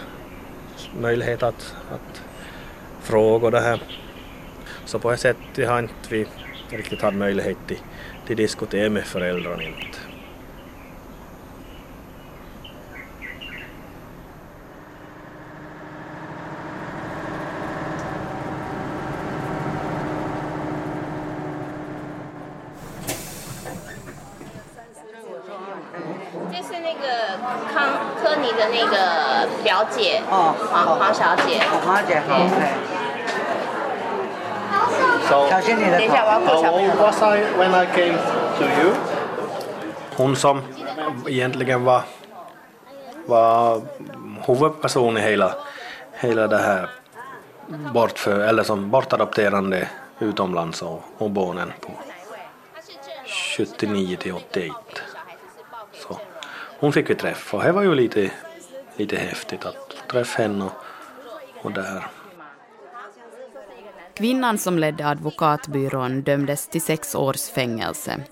[1.01, 2.21] möjlighet att, att
[3.01, 3.81] fråga det här.
[4.85, 6.27] Så på ett sätt har inte vi
[6.77, 7.77] riktigt hade möjlighet till,
[8.27, 9.63] till diskutera med föräldrarna
[40.39, 40.61] som
[41.27, 42.03] egentligen var,
[43.25, 43.81] var
[44.47, 45.55] huvudperson i hela,
[46.13, 46.89] hela det här
[47.93, 51.91] bortför, eller som bortadopterande utomlands och, och barnen på
[53.57, 54.71] 79 till 81.
[55.93, 56.19] Så
[56.79, 58.31] hon fick vi träffa och det var ju lite,
[58.95, 60.71] lite häftigt att träffa henne och,
[61.65, 62.07] och där.
[64.13, 68.23] Kvinnan som ledde advokatbyrån dömdes till sex års fängelse.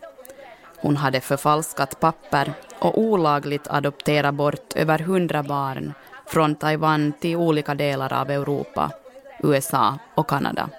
[0.82, 5.94] Hon hade förfalskat papper och olagligt adopterat bort över hundra barn
[6.26, 8.92] från Taiwan till olika delar av Europa,
[9.44, 10.70] USA och Kanada.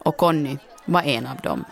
[0.00, 1.64] Och Conny var en av dem.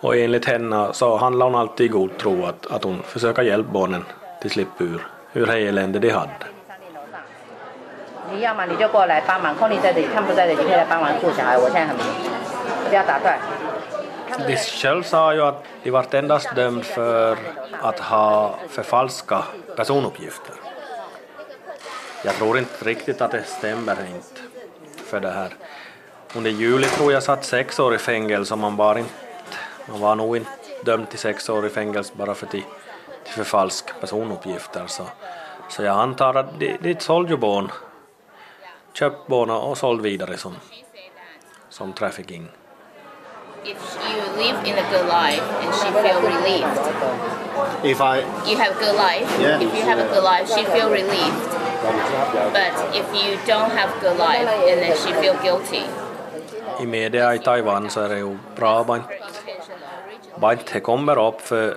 [0.00, 3.72] Och enligt henne så handlar hon alltid i god tro att, att hon försöker hjälpa
[3.72, 4.04] barnen
[4.40, 6.46] till slippa ur, ur det elände de hade.
[14.38, 17.38] De själv sa ju att de vart endast dömd för
[17.82, 19.44] att ha förfalska
[19.76, 20.54] personuppgifter.
[22.24, 24.40] jag tror inte riktigt att det stämmer inte
[25.04, 25.54] för det här.
[26.34, 29.10] Under juli tror jag satt sex år i fängelse och man var, inte,
[29.88, 30.50] man var nog inte
[30.84, 32.64] dömd till sex år i fängelse bara för till,
[33.24, 34.86] till förfalska personuppgifter.
[34.86, 35.02] Så,
[35.68, 37.72] så jag antar att de, de sålde ju barn,
[38.92, 40.54] köpt barn och sålde vidare som,
[41.68, 42.48] som trafficking.
[43.66, 46.78] If you live in a good life and she feel relieved,
[47.84, 49.28] If I you have a good life.
[49.40, 49.60] Yeah.
[49.60, 51.42] If you have a good life, she feel relieved.
[52.58, 55.84] But if you don't have good life, and then she feel guilty.
[56.80, 59.08] I media i Taiwan så är det ju bra inte,
[60.36, 61.76] bara inte det kommer upp för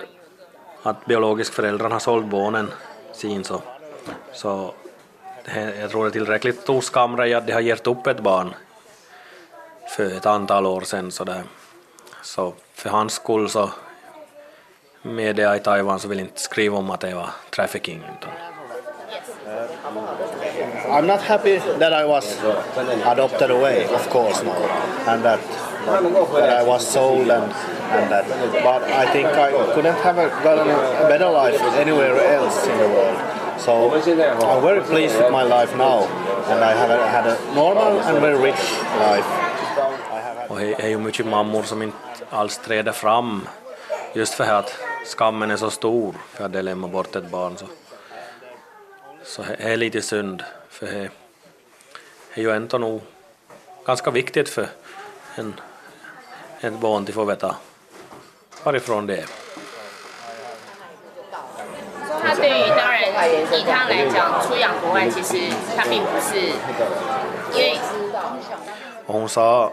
[0.82, 2.70] att biologisk föräldrarna har sålt barnen
[3.12, 3.62] sin så,
[4.32, 4.74] så
[5.44, 8.54] det, jag tror det är tillräckligt stor skamgrej att de har gett upp ett barn
[9.96, 11.42] för ett antal år sedan så, det,
[12.22, 13.70] så för hans skull så
[15.02, 18.30] media i Taiwan så vill inte skriva om att det var trafficking utan
[19.46, 22.38] uh, I'm not happy that I was
[23.04, 24.56] adopted away, of course now,
[25.06, 25.40] and that
[25.86, 27.52] that I was sold and
[27.90, 28.26] and that.
[28.62, 32.88] But I think I couldn't have a, gotten a better life anywhere else in the
[32.88, 33.18] world.
[33.58, 36.04] So I'm very pleased with my life now,
[36.50, 38.60] and I have a, had a normal and very rich
[38.98, 39.26] life.
[40.59, 41.97] Och det är ju mycket mammor som inte
[42.29, 43.47] alls träder fram
[44.13, 47.57] just för att skammen är så stor för att de lämnar bort ett barn.
[47.57, 47.65] Så,
[49.23, 51.09] så det är lite synd för det
[52.33, 53.01] är ju ändå nog
[53.85, 54.67] ganska viktigt för
[55.35, 55.53] en,
[56.61, 57.55] ett barn att få veta
[58.63, 59.25] varifrån det är.
[62.27, 65.37] 他对于当然以他来讲，出养国外其实
[65.77, 67.77] 他并不是因为
[69.07, 69.71] Och hon sa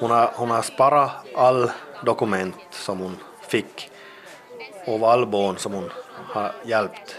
[0.00, 1.70] hon har, hon har sparat all
[2.04, 3.90] dokument som hon fick
[4.86, 5.90] av och barn som hon
[6.32, 7.16] har hjälpt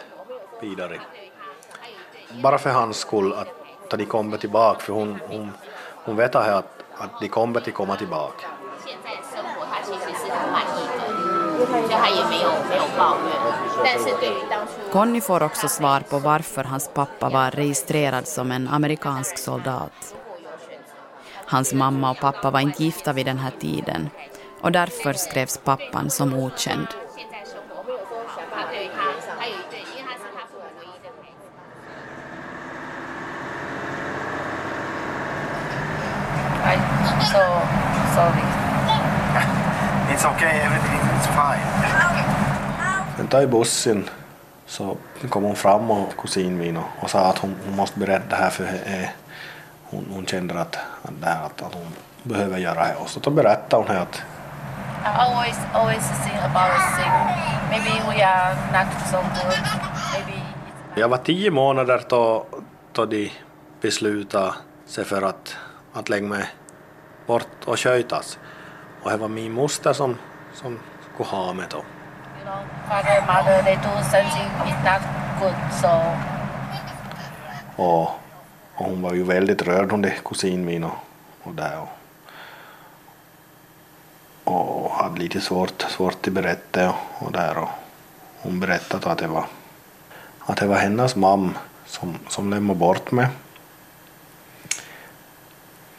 [0.61, 0.99] vidare.
[2.43, 3.47] Bara för hans skull, att,
[3.91, 5.51] att de kommer tillbaka, för hon, hon,
[6.05, 6.65] hon vet att,
[6.97, 8.47] att de kommer att komma tillbaka.
[14.91, 20.15] Conny får också svar på varför hans pappa var registrerad som en amerikansk soldat.
[21.51, 24.09] Hans mamma och pappa var inte gifta vid den här tiden
[24.61, 26.87] och därför skrevs pappan som okänd.
[37.31, 37.43] so
[38.15, 38.47] sorry.
[40.13, 41.67] It's okay, everything's fine.
[43.17, 44.09] Sen tar i bussen
[44.65, 44.97] så
[45.29, 48.49] kom hon fram och kusin min och, och sa att hon, måste berätta det här
[48.49, 49.11] för er
[49.91, 51.87] hon, hon kände att, att, här, att, att hon
[52.23, 52.95] behöver göra det.
[52.95, 54.15] Och så då berättade hon att
[55.03, 57.11] I always always think about thing.
[57.69, 59.59] Maybe we are not so good.
[60.13, 60.41] Maybe
[60.95, 62.45] Jag var tio månader då,
[62.91, 63.31] då de
[63.81, 64.53] beslutade
[64.85, 65.55] sig för att,
[65.93, 66.45] att lägga mig
[67.27, 68.39] bort och skötas.
[69.03, 70.17] Och det var min moster som,
[70.53, 70.79] som
[71.13, 71.77] skulle ha mig då.
[71.77, 71.83] you
[72.45, 75.01] know, father, mother, they do something is not
[75.39, 75.55] good.
[75.81, 75.91] So
[77.75, 78.09] Och,
[78.81, 80.97] och hon var ju väldigt rörd hon det kusin min och,
[81.43, 81.87] och där
[84.43, 87.69] och, och hade lite svårt, svårt att berätta och, och där och
[88.37, 89.45] hon berättade att det var
[90.39, 91.53] att det var hennes mamma
[91.85, 93.27] som, som lämnade bort mig.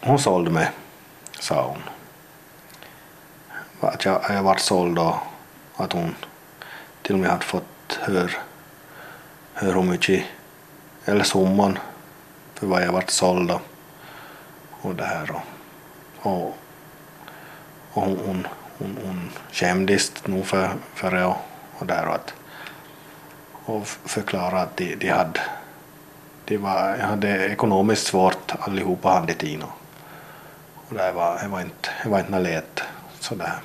[0.01, 0.71] Hon sålde mig,
[1.41, 1.83] sa hon.
[3.91, 5.17] Att jag, jag var såld och
[5.77, 6.15] att hon
[7.03, 8.31] till och med hade fått höra
[9.55, 10.25] hör hur mycket
[11.05, 11.79] eller summan
[12.63, 13.61] för vad jag varit såld och,
[14.71, 15.43] och det här och,
[16.33, 16.47] och,
[17.93, 18.47] och hon, hon,
[18.79, 21.37] hon, hon skämdes nog för, för det och,
[21.79, 22.35] och där och att
[23.65, 25.41] och förklara att de, de hade
[26.45, 29.73] de var, jag hade ekonomiskt svårt allihopa hade tid och,
[30.89, 32.83] och det var, det var inte, det var inte lätt
[33.21, 33.61] sådär.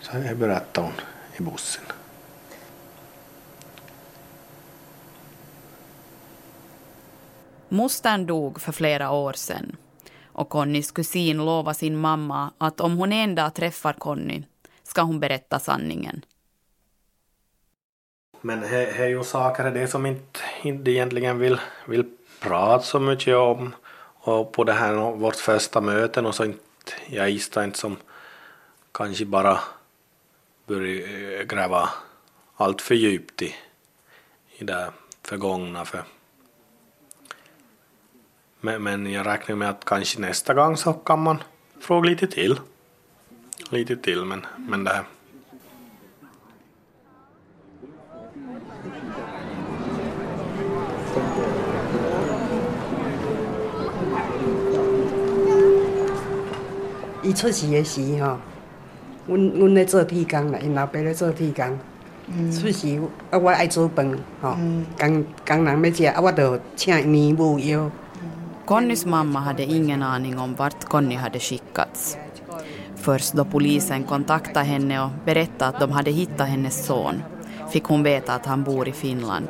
[0.00, 1.00] Så jag berättade hon
[1.36, 1.84] i bussen.
[7.74, 9.76] Mostern dog för flera år sedan
[10.24, 14.42] och Connys kusin lovade sin mamma att om hon en dag träffar Conny
[14.82, 16.24] ska hon berätta sanningen.
[18.40, 22.04] Men det är ju saker det som inte, inte egentligen vill, vill
[22.40, 23.74] prata så mycket om.
[24.26, 27.96] Och på det här vårt första möte och så inte, jag gissar inte som
[28.92, 29.60] kanske bara
[30.66, 31.88] börja eh, gräva
[32.56, 33.54] allt för djupt i,
[34.58, 34.90] i det
[35.22, 35.84] förgångna.
[35.84, 36.13] För.
[38.64, 41.38] Men, men jag räknar med att kanske nästa gång så kan man
[41.80, 42.60] fråga lite till.
[43.70, 45.04] Lite till, men, men det här.
[57.22, 58.38] 伊出事的时吼，
[59.26, 61.78] 阮阮咧做铁工啦，因老爸咧做铁工。
[62.50, 62.98] 出事
[63.30, 64.56] 啊，我爱煮饭吼，
[64.98, 67.90] 工工人要食啊，我着请年母药。
[68.66, 72.16] Connys mamma hade ingen aning om vart Conny hade skickats.
[72.96, 77.22] Först då polisen kontaktade henne och berättade att de hade hittat hennes son
[77.70, 79.48] fick hon veta att han bor i Finland.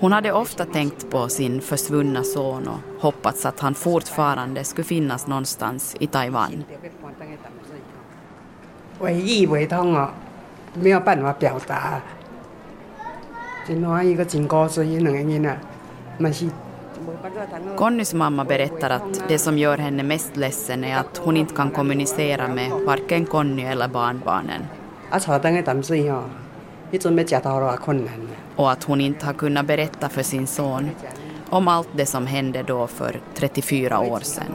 [0.00, 5.26] Hon hade ofta tänkt på sin försvunna son och hoppats att han fortfarande skulle finnas
[5.26, 6.64] någonstans i Taiwan.
[9.00, 9.12] Jag
[17.76, 21.70] Connys mamma berättar att det som gör henne mest ledsen är att hon inte kan
[21.70, 24.62] kommunicera med varken Conny eller barnbarnen.
[28.56, 30.90] Och att hon inte har kunnat berätta för sin son
[31.50, 34.54] om allt det som hände då för 34 år sedan.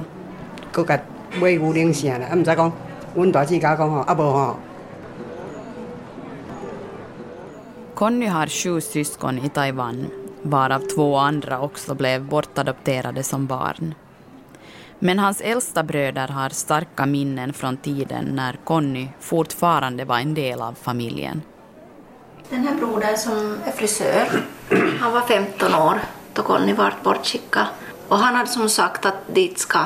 [7.93, 10.05] Conny har sju syskon i Taiwan
[10.41, 13.95] varav två andra också blev bortadopterade som barn.
[14.99, 20.61] Men hans äldsta bröder har starka minnen från tiden när Conny fortfarande var en del
[20.61, 21.41] av familjen.
[22.49, 24.27] Den här brodern som är frisör,
[24.99, 25.99] han var 15 år
[26.33, 27.65] då Conny var bortskickad.
[28.07, 29.79] Och han hade som sagt att dit ska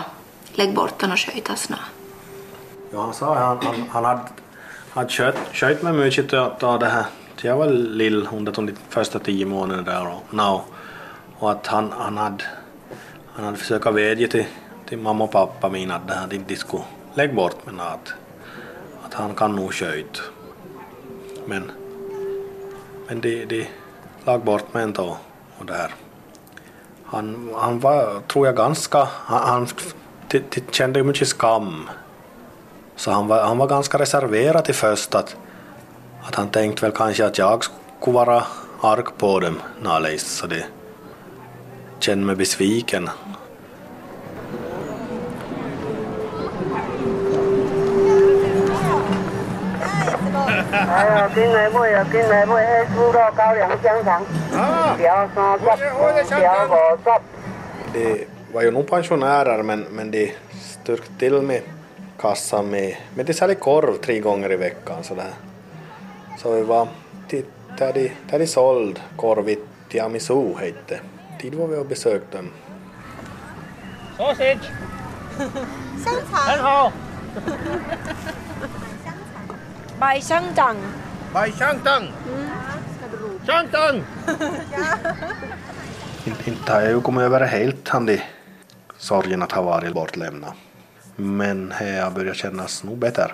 [0.53, 1.75] lägga bort honom och skötas nu.
[2.93, 4.21] Ja, han sa att han, han, han hade,
[4.93, 6.33] hade kört, kört mig mycket
[6.63, 7.05] av det här.
[7.43, 10.61] Jag var lill under de första tio månaderna där och, now.
[11.39, 12.43] och att han, han hade,
[13.33, 14.45] han hade försökt vädja till,
[14.85, 16.83] till mamma och pappa min att det här, de, skulle
[17.13, 18.13] lägga bort men att,
[19.05, 20.19] att han kan nog sköta.
[21.45, 21.71] Men,
[23.07, 23.67] men de, de
[24.25, 25.17] lag bort mig ändå
[25.59, 25.93] och där.
[27.05, 29.65] Han, han var, tror jag, ganska, han, han
[30.31, 31.89] t- t- kände mycket skam.
[32.95, 35.35] Så han var, han var ganska reserverad till först att,
[36.23, 38.43] att han tänkte väl kanske att jag skulle vara
[38.81, 40.65] arg på dem närledes så det
[41.99, 43.09] kände mig besviken.
[57.93, 61.61] De var ju nog pensionärer men, men de styrkte till med
[62.19, 65.03] kassan med, med de säljer korv tre gånger i veckan.
[65.03, 65.50] sådär.
[66.41, 66.87] Så vi var
[67.27, 67.45] till
[67.77, 70.99] Teddy, Teddy Sold, Korvit, Tiamisu hette.
[71.39, 72.51] Tid var vi och besökte dem.
[74.17, 74.71] Sausage!
[76.03, 76.91] Shanghai!
[79.99, 80.77] Bai Shangdang!
[81.33, 82.07] Bai Shangdang!
[83.47, 84.03] Shangdang!
[86.45, 88.21] Inte har jag ju kommit över helt, han de
[88.97, 90.53] sorgen att ha varit bortlämnad.
[91.15, 93.31] Men jag börjar kännas nog bättre.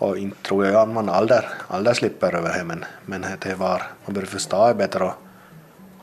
[0.00, 3.82] Och inte tror jag att man aldrig, aldrig slipper över det men, men det var,
[4.04, 5.14] man börjar förstå det bättre och,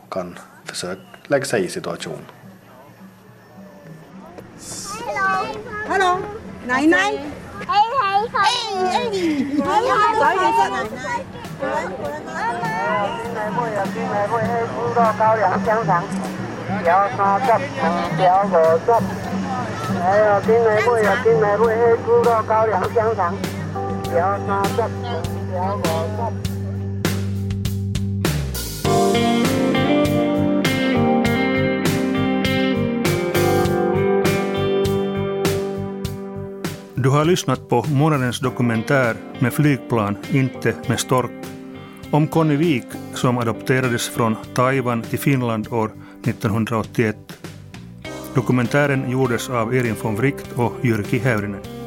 [0.03, 2.25] och kan försöka lägga sig i situationen.
[5.87, 6.17] Hello，
[6.65, 7.11] 奶奶。
[7.67, 8.37] 嘿嘿嘿。
[8.89, 9.67] 哎，你好，
[10.19, 10.87] 找一个是奶奶。
[13.23, 16.03] 进来买啊，进来买迄猪肉高粱香肠，
[16.83, 17.47] 条三十，
[18.17, 18.49] 条五
[18.85, 18.89] 十。
[20.01, 23.56] 哎呀，进来买啊，进来买迄猪肉高粱香肠，条三十，条五十。
[24.08, 24.38] Du har
[37.24, 41.30] lyssnat på månadens dokumentär med flygplan, inte med stork,
[42.10, 42.84] om Conny Wik
[43.14, 45.90] som adopterades från Taiwan till Finland år
[46.24, 47.16] 1981.
[48.34, 51.77] Dokumentären gjordes av Erin von Wright och Jyrki Häyrinen.